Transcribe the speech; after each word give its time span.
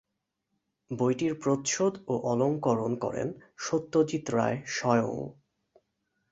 বইটির 0.91 1.33
প্রচ্ছদ 1.35 1.93
ও 2.07 2.13
অলংকরণ 2.23 2.91
করেন 2.95 3.27
সত্যজিৎ 3.57 4.25
রায় 4.29 4.57
স্বয়ং। 4.67 5.17